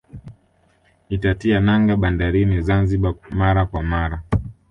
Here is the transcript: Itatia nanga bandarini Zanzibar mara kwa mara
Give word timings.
Itatia 1.15 1.57
nanga 1.61 1.95
bandarini 1.97 2.61
Zanzibar 2.61 3.15
mara 3.31 3.65
kwa 3.65 3.83
mara 3.83 4.23